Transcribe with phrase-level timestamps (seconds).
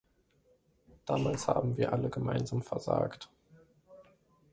[1.05, 3.29] Damals haben wir alle gemeinsam versagt.